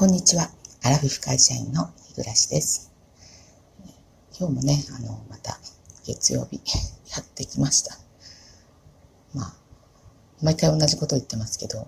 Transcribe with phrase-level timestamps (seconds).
[0.00, 0.48] こんにちは。
[0.82, 2.90] アラフィフ会社員の日暮です。
[4.34, 5.60] 今日もね、あの、また
[6.06, 6.56] 月曜日
[7.14, 7.98] やってきました。
[9.34, 9.54] まあ、
[10.42, 11.86] 毎回同じこと言ってますけど、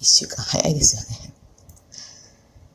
[0.00, 1.34] 一週間早いですよね。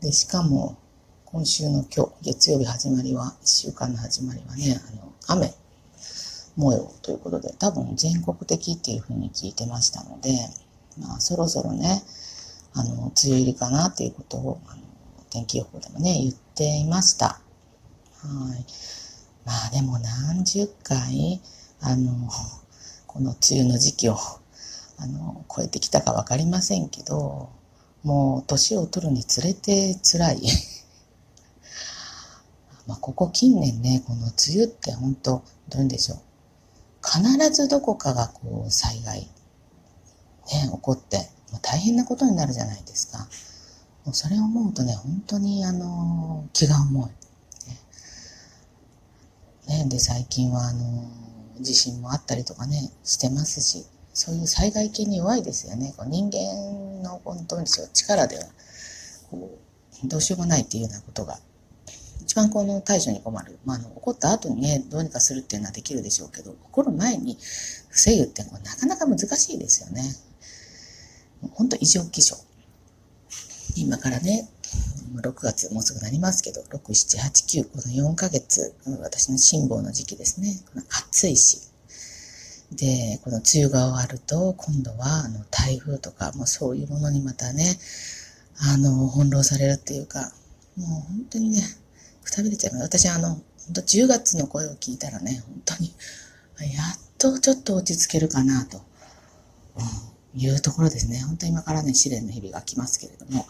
[0.02, 0.78] で、しかも、
[1.26, 5.56] 今週の今日、月曜日始まりは、一週間の始まりはね、あの、雨
[6.56, 10.38] 模様ということで、多分全国的っていうふうに聞いてましたので、
[11.00, 12.04] まあ、そろそろね、
[12.78, 14.82] あの、梅雨入りかなっていうことを、あの
[15.32, 17.26] 天気予報でもね、言っていました。
[17.26, 17.42] は
[18.56, 18.66] い。
[19.46, 21.42] まあでも何十回、
[21.82, 22.30] あの、
[23.08, 24.18] この梅雨の時期を、
[24.98, 27.50] あの、超えてきたかわかりませんけど、
[28.04, 30.42] もう年を取るにつれて辛い。
[32.86, 36.20] まあ、ここ近年ね、この梅雨って本当どういうんでしょう。
[37.04, 39.28] 必ずどこかがこう災害、ね、
[40.72, 43.20] 起こって、大変なことになるじゃないですか。
[44.06, 47.12] もうそれを思うとね、本当にあの、気が重い。
[49.70, 51.04] ね、で、最近はあの、
[51.60, 55.94] 地震もあったりとかね、してますし、そういう災害系に弱いですよね。
[55.98, 58.46] こう人間の本当に力では、
[59.30, 59.58] こ
[60.04, 61.38] う、どうしようもないっていうようなことが、
[62.22, 63.60] 一番この対処に困る。
[63.66, 67.38] まあ、あの、起こった後にね、どうにかするっていうのはできるでしょうけど、起こる前に
[67.90, 70.04] 防ぐっていうのはなかなか難しいですよね。
[71.54, 72.36] 本当異常気象。
[73.76, 74.50] 今からね、
[75.16, 80.60] 6月もうすぐなりますけど、6、7、8、9、この4ヶ月、私の辛抱の時期ですね。
[81.12, 81.62] 暑いし。
[82.72, 87.78] で、この梅雨が終わると、今度はあの台風とか、もうそういうものにまたね、
[88.60, 90.32] あの、翻弄されるっていうか、
[90.76, 91.62] もう本当にね、
[92.24, 92.84] くたびれちゃいます。
[92.84, 93.42] 私あの、本
[93.76, 95.94] 当10月の声を聞いたらね、本当に、
[96.74, 98.78] やっとちょっと落ち着けるかなと。
[99.78, 101.20] うんいうところですね。
[101.22, 103.46] 本当今からね、試練の日々が来ますけれども、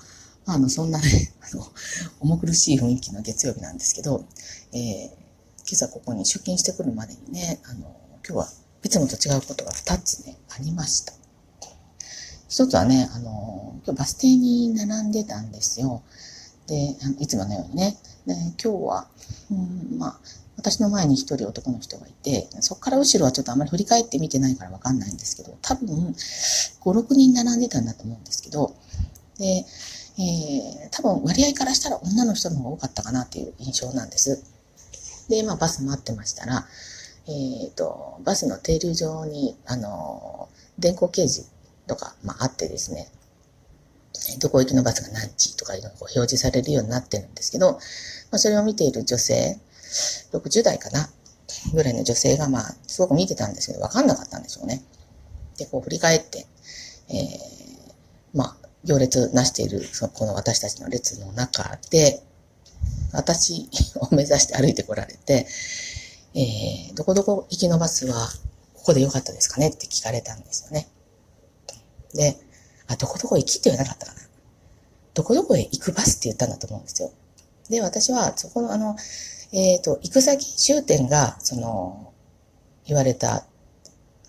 [0.45, 1.67] まあ、あの、そんなね、 あの、
[2.21, 4.25] 重苦しい雰囲気の月曜日なんですけど、
[4.71, 8.50] えー、今朝ここに出勤してくるまでにね、あの、今日は
[8.84, 11.13] いつもと違うことが2つね、ありました。
[12.47, 16.01] 一つはね、あの、今日バス停に並んでたんですよ。
[16.67, 17.97] で、いつものようにね。
[18.25, 19.07] で、今日は、
[19.51, 20.19] うん、まあ、
[20.57, 26.16] 私の前に一人男の人がいて、そこから後ろはちょっとあまり振り返って見てないからわかんないんですけど、多分5、
[26.84, 28.75] 6人並んでたんだと思うんですけど、
[29.38, 29.66] で、
[30.19, 34.44] えー、多分割合からしたら女の人の方が多かったかなっていう印象なんです。
[35.29, 36.66] で、まあバス待ってましたら、
[37.28, 41.45] えっ、ー、と、バスの停留場に、あの、電光掲示
[41.85, 43.09] とか、まああってですね、
[44.39, 47.79] どこ行きのバスが何時とかいうのが表示されるようになってるんですけど、ま
[48.31, 49.59] あそれを見ている女性、
[50.34, 51.09] 60代かな
[51.74, 54.84] ぐらいの女性が、まあ、すごく見てたんですけど、わかんなかったんでしょうね。
[55.58, 56.46] で、こう振り返って、
[57.09, 57.18] えー、
[58.34, 62.22] まあ、行列なしている、その、この私たちの列の中で、
[63.14, 65.48] 私を目指して歩いてこられて、
[66.36, 68.28] えー、どこどこ行きのバスは、
[68.75, 69.69] ここでよかったですかね？
[69.69, 70.88] って聞かれたんですよね。
[72.14, 72.38] で、
[72.88, 74.22] あ、どこどこ行きって言わなかったかな？
[75.14, 77.12] どこどこへ行くバスって言ったんだと思うんですよ。
[77.69, 78.96] で、私は、そこのあの、
[79.52, 82.13] えっ、ー、と、行く先、終点が、その、
[82.85, 83.46] 言われた、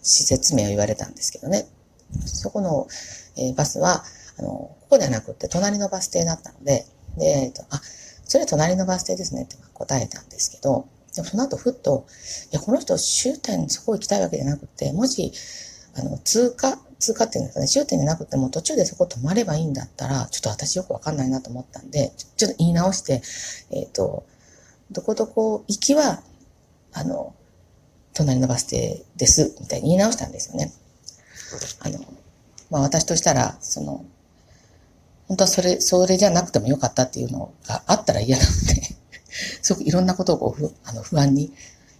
[0.03, 1.67] 施設名を言われたんですけどね。
[2.25, 2.87] そこの、
[3.37, 4.05] えー、バスは、
[4.39, 6.87] あの、ここではなくて、隣のバス停だったので、
[7.17, 7.81] で、えっ、ー、と、あ、
[8.25, 12.07] それは隣のバス停ですねって答えたんですけど、でもその後ふっと、
[12.53, 15.33] いや、この人終点そこ行きたいわけじゃなくて、もし、
[15.95, 23.23] あの、通過、通過っていうんですかね、終点じゃなくても途中でそこ止まればいいんだったら、ちょっと私よくわかんないなと思ったんで、ちょっと言い直して、
[23.71, 24.25] えっ、ー、と、
[24.91, 26.22] どこどこ行きは、
[26.93, 27.34] あの、
[28.15, 30.72] 隣のバス停です、みたいに言い直したんですよね。
[31.81, 31.99] あの、
[32.71, 34.04] まあ私としたら、その、
[35.27, 38.97] 本当はそれ、それじゃなくてもよかったっていうのがあったら嫌なので
[39.60, 41.53] すごくいろんなことをこうあの不安に、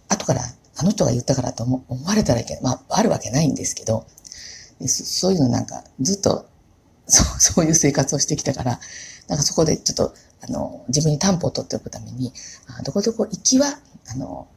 [0.07, 0.41] 後から
[0.75, 2.63] あの人が言ったからと思思われたらいけない。
[2.63, 4.05] まあ、あるわけないんですけど、
[4.87, 6.49] そういうのなんかずっと
[7.09, 8.79] そう、 そういう生活をしてきたから、
[9.27, 12.33] なんかそこでちょっとあの、自分に担保を取っておくために、
[12.67, 13.67] あどこどこ行きは、
[14.11, 14.47] あの、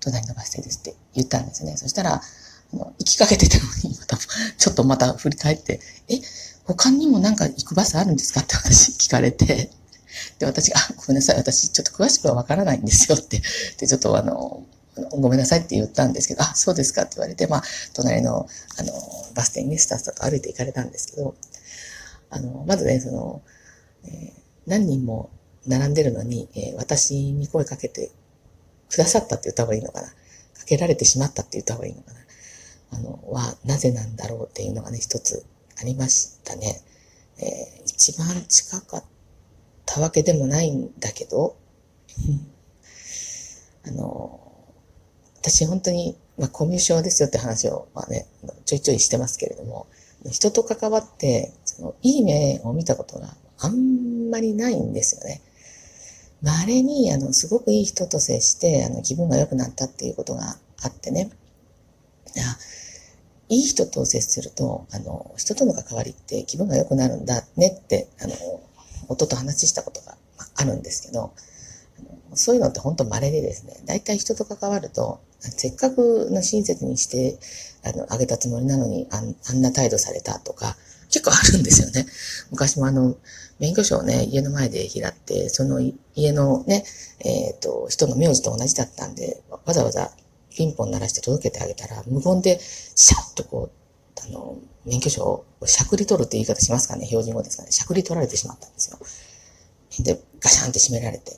[0.00, 1.76] 隣のバス停ですって言ったんですね。
[1.76, 6.20] そしたら、あの、行きかけてたのに、また、ちょっとまた振り返って、え、
[6.64, 9.70] 他にもなんか行くバスあるんですかって私聞かれて、
[10.38, 13.40] で、私が、ごめんなさい、私ちょっと詳しくはわからないんですよって、
[13.78, 14.64] で、ちょっとあの、
[15.10, 17.62] ごめんなさいって言ったんですけど、あ、そうですかって言われて、まあ、
[17.94, 18.46] 隣の、
[18.78, 18.92] あの、
[19.34, 21.34] バス停にね、スタッフと歩いて行かれたんですけど、
[22.30, 23.42] あの、まずね、その、
[24.04, 25.30] えー何人も
[25.66, 28.10] 並んでるのに、えー、私に声かけて
[28.90, 30.08] くださったって言った方がいいのかな。
[30.08, 30.14] か
[30.66, 32.18] けられてしまったって言った方がいいのかな。
[32.92, 35.44] あの、は、なぜなんだろうっていうのがね、一つ
[35.80, 36.80] ありましたね。
[37.38, 39.04] えー、一番近かっ
[39.84, 41.56] たわけでもないんだけど、
[43.86, 44.40] あの、
[45.40, 48.26] 私本当に、まあ、コミュ障ですよって話を、まあね、
[48.64, 49.86] ちょいちょいしてますけれども、
[50.30, 55.40] 人と関わって、その、いい目を見たことがあんまりないんですよね。
[56.42, 61.30] 稀に、あの、すごくいい人と接して、あの、気分が良くなったっていうことがあってね。
[63.48, 68.34] い、いい人と接すると、あの、人との関わりって気分が良くなるんだねって、あの、
[69.08, 70.16] 夫と話したことが
[70.56, 71.32] あるんですけど、
[72.34, 77.38] そういうのって本当稀でですね、大体人と関わると、せっかくの親切にして、
[77.82, 80.76] あの、あげたつもりなのにあ、あんな態度されたとか、
[81.10, 82.06] 結構あるんですよね。
[82.50, 83.16] 昔もあの、
[83.58, 85.80] 免許証をね、家の前で拾って、その
[86.14, 86.84] 家のね、
[87.20, 90.10] えっ、ー、と、人の名字と同じだったんで、わざわざ
[90.50, 97.72] ピンポン鳴らして届けてあげたら、無言で、シャッとこう、あの、免許証をしゃくり取るって言い方しますかね、標準語ですかね？
[97.72, 98.98] しゃくり取られてしまったんですよ。
[100.04, 101.36] で、ガシャンって閉められて。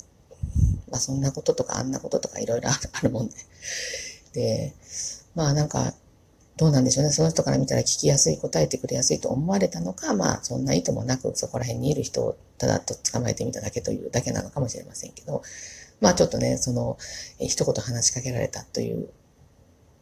[0.91, 3.35] まあそんなこととかあんなこととかいろいろあるもんで。
[4.33, 4.75] で、
[5.35, 5.95] まあなんか、
[6.59, 7.11] どうなんでしょうね。
[7.11, 15.43] その人から見たら聞きやすい、答えてくれやすいと思われたのか、まあそんな意図もなくそこら辺にいる人をただと捕まえてみただけというだけなのかもしれませんけど、
[16.01, 16.99] まあちょっとね、その、
[17.39, 19.09] え一言話しかけられたという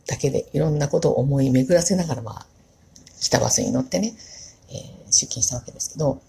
[0.07, 2.47] だけでいろんなことを思い巡らせながら、まあ、
[3.21, 4.15] 来たバスに乗ってね、
[4.71, 6.23] えー、出勤したわけですけど、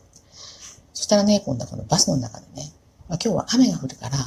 [0.94, 2.72] そしたらね、今度はこのバスの中でね、
[3.08, 4.18] まあ、今日は雨が降るから、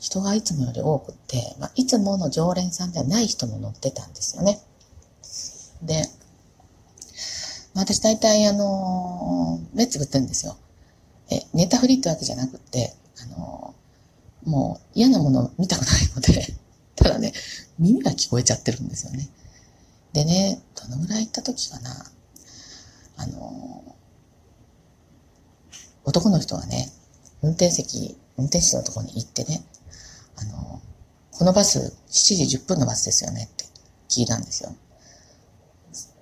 [0.00, 4.60] 人がいつもより多くって、まあ、いつもの常連さんではない人も乗ってたんですよね。
[5.82, 6.02] で、
[7.74, 10.56] まあ、私大体あの、目つぶってるんですよ。
[11.30, 13.74] え、ネタフリってわけじゃなくて、あの、
[14.44, 16.54] もう嫌なもの見たくないので
[16.96, 17.32] ただね、
[17.78, 19.28] 耳が聞こえちゃってるんですよね。
[20.12, 22.10] でね、どのぐらい行った時かな、
[23.16, 23.84] あの、
[26.04, 26.90] 男の人がね、
[27.42, 29.62] 運転席、運転手のところに行ってね、
[30.36, 30.80] あの、
[31.32, 33.64] このバス7時10分のバスですよねって
[34.08, 34.74] 聞いたんですよ。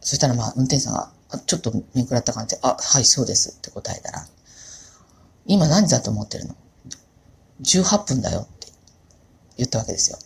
[0.06, 1.10] そしたらまあ運転手さんが、
[1.46, 4.24] ちょっとめくらった感じで、あ、はい、そうですって答えたら、
[5.46, 6.54] 今何時だと思ってるの
[7.60, 8.68] ?18 分だよって
[9.56, 10.18] 言ったわけですよ。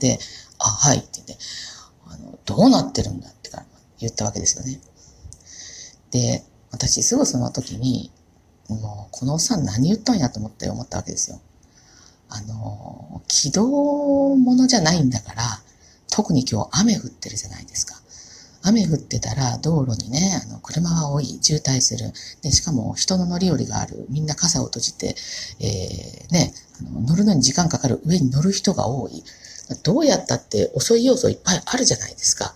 [0.00, 0.18] で、
[0.58, 1.38] あ、はいって言って、
[2.08, 3.38] あの、どうなってるんだって
[4.00, 4.80] 言ったわけですよね。
[6.10, 8.10] で、私すぐその時に、
[8.68, 11.40] もう、このおっさん何言ったんやと思って思ったわけですよ。
[12.28, 13.64] あの、軌道
[14.34, 15.42] ものじゃないんだから、
[16.10, 17.94] 特に今日雨降ってるじゃないですか。
[18.62, 22.12] 雨降ってたら道路にね、あの、車が多い、渋滞する。
[22.42, 24.06] で、しかも人の乗り降りがある。
[24.10, 25.14] みんな傘を閉じて、
[25.60, 29.24] えー、ね、あの乗るのに時間かかる上に乗る人が多い。
[29.82, 32.54] どうやったって遅い要素いっぱいあるじゃないですか。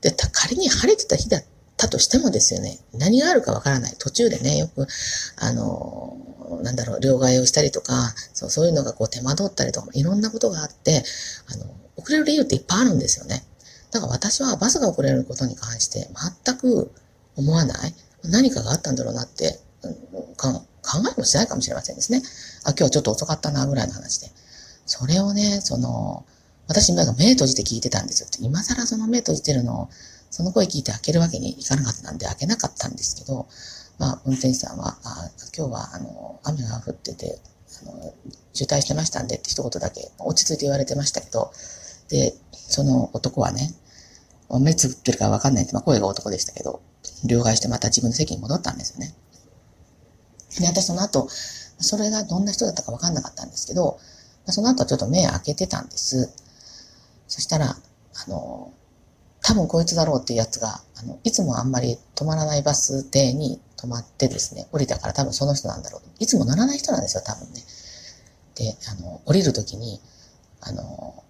[0.00, 1.44] で、仮に晴れてた日だっ
[1.76, 3.94] たとしてもですよね、何があるかわからない。
[3.98, 4.86] 途中でね、よく、
[5.36, 6.16] あの、
[6.62, 11.02] なんだろう、両替をしたりとか、そうそういうのがこう手間取ったりとか、いろんなことがあって、
[11.52, 11.66] あの、
[11.96, 13.44] 遅れる理由っていっぱいあるんですよね。
[13.90, 16.08] だから私はバスが遅れることに関して
[16.44, 16.92] 全く
[17.36, 17.94] 思わない。
[18.24, 19.60] 何かがあったんだろうなって、
[20.42, 20.64] 考
[21.16, 22.22] えもしないかもしれませんですね。
[22.64, 24.30] あ、今日はちょっと遅かったな、ぐらいの話で。
[24.86, 26.24] それをね、その、
[26.66, 28.38] 私目閉じて聞いてたんですよって。
[28.42, 29.88] 今更その目閉じてるのを
[30.30, 33.48] その声聞いて開けるわけにいかなかったんで開けなかったんですけど、
[33.98, 37.38] まあ、運転手さんは、あ今日は、あの、雨が降ってて、
[37.82, 38.14] あの、
[38.52, 41.52] 渋滞してましたんでって一言だけ落ち着いて言われてましたけど、
[42.08, 43.72] で、その男はね、
[44.50, 46.80] 目つぶってるかわかんないって、まあ、声が男でしたけど、
[47.26, 49.14] 両替してまた自分の席に戻ったんですよね。
[50.58, 51.28] で、私その後、
[51.80, 53.98] それがどんな人だったかわかんなかったんですけど、
[54.46, 56.32] その後ちょっと目開けてたんです。
[57.28, 58.72] そしたら、あの、
[59.42, 66.02] 多分こいつだろうっていうやつが、あの、いつもあんまり止まらないバス停に止まってですね、降りたから多分その人なんだろう。
[66.18, 67.62] いつも乗らない人なんですよ、多分ね。
[68.56, 70.00] で、あの、降りるときに、
[70.60, 71.22] あの、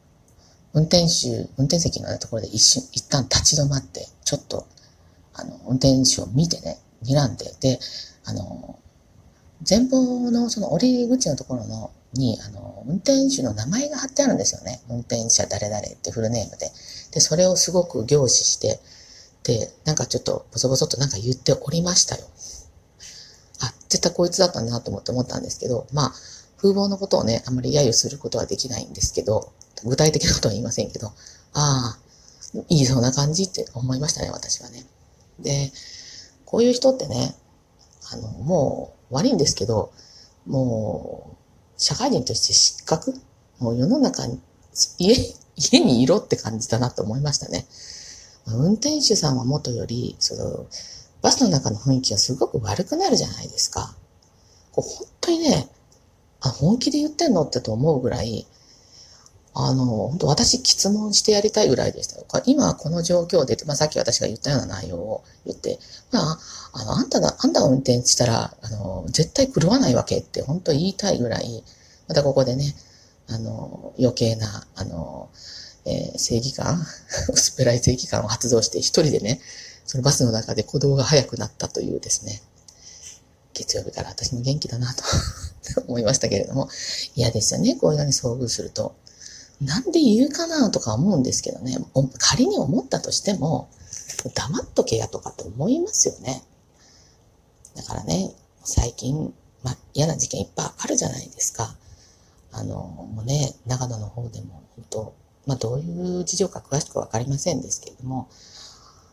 [0.79, 4.67] 運転手、運転席のところで一瞬、一旦立ち止まって、ちょっと、
[5.35, 7.81] あの、運転手を見てね、睨んで、で、
[8.25, 8.79] あの、
[9.69, 14.81] 前方のその降り口のところの、に、あの、運転手の名前が貼ってあるんですよね。
[14.89, 16.71] 運転者誰々ってフルネームで。
[17.11, 18.81] で、それをすごく凝視して、
[19.43, 22.25] で、なんかちょっとボソボソとなんか言っておりましたよ。
[23.61, 26.13] あ、絶対こいつだったんだなと思って思ったんですけど、まあ、
[26.59, 29.53] 風貌のことをね、あまり揶揄することはできないんですけど、
[29.85, 31.13] 具体的なことは言いませんけど、あ
[31.55, 31.99] あ、
[32.69, 34.85] いいそうな感じって思いましたね、私はね。
[35.39, 35.73] で、
[36.45, 37.35] こういう人ってね、
[38.13, 39.93] あの、もう悪いんですけど、
[40.47, 41.37] もう、
[41.77, 43.15] 社会人として失格
[43.59, 44.41] もう世の中に、
[44.99, 45.15] 家、
[45.57, 47.67] 家にいろって感じだなと思いましたね。
[48.47, 50.67] 運転手さんは元より、その、
[51.21, 53.95] バスの中の雰囲気がすごく悪くなるじゃないですか。
[54.73, 55.69] こう本当にね、
[56.41, 58.47] あ、本気で言ってんのってと思うぐらい、
[59.55, 62.27] あの、本当私、質問してやりたいぐらいでしたよ。
[62.47, 65.79] 今、この状況で、まあ、さっき私が言ったような内容を言って、
[66.13, 66.39] まあ、
[66.75, 71.65] あの、あんたが、あんたが運転したら、あの、絶対狂わないわけって本当言いたいぐらい、
[72.07, 72.75] またここでね、
[73.27, 75.29] あの、余計な、あの、
[75.85, 76.85] えー、正義感
[77.33, 79.41] 薄っぺらい正義感を発動して一人でね、
[79.87, 82.43] そのバスの中で鼓動が速くなったというですね、
[83.55, 85.03] 月曜日から私も元気だなと
[85.87, 86.69] 思いましたけれども、
[87.15, 88.97] 嫌ですよね、こういうのに遭遇すると。
[89.61, 91.77] なんで言うかなとか思うんですけどね、
[92.19, 93.69] 仮に思ったとしても、
[94.35, 96.43] 黙っとけやとかって思いますよね。
[97.77, 98.35] だからね、
[98.65, 99.33] 最近、
[99.63, 101.75] まあ、嫌な事件いっぱいあるじゃないですか。
[102.53, 105.15] あの、もうね、長野の方でも、本当
[105.49, 108.29] まあ、どういう事情か詳しくわかりませんですけれども、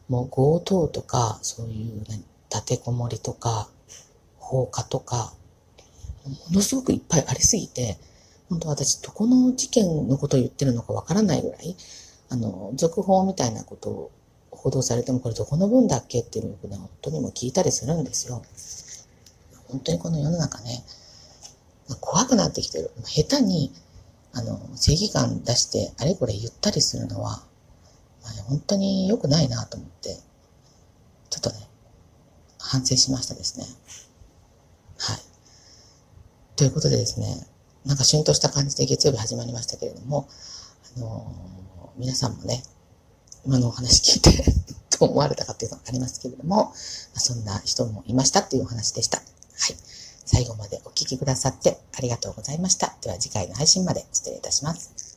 [0.09, 2.03] もう強盗とか、そういう
[2.49, 3.69] 立てこもりとか、
[4.37, 5.33] 放火とか、
[6.29, 7.97] ものすごくいっぱいありすぎて、
[8.49, 11.75] 本当私、どこの事件のことを言ってるのかわからないぐらい、
[12.29, 14.11] あの、続報みたいなことを
[14.51, 18.43] 報道されても、これどこの分だっけっていうのをね、本当にも聞いたりするんですよ。
[19.67, 20.83] 本当にこの世の中ね、
[21.99, 22.91] 怖くなってきてる。
[23.03, 23.71] 下手に、
[24.33, 27.43] あの、正義感出して、あれこれ言ったりするのは、
[28.23, 30.17] まあ、本当に良くないなと思って、
[31.29, 31.67] ちょっとね、
[32.59, 33.65] 反省しましたですね。
[36.55, 37.45] ということでですね、
[37.85, 40.27] なんか旬とした感じで月曜日始まりましたけれども、
[40.97, 42.63] あのー、皆さんもね、
[43.45, 44.43] 今のお話聞いて
[44.97, 46.71] どう思われたかっていうのがありますけれども、ま
[47.15, 49.17] あ、そんな人もいましたっていうお話でした。
[49.17, 49.25] はい。
[50.25, 52.95] 最後までお聴きくださってありがとうございました。
[53.01, 55.04] では次回の配信まで失礼いたします。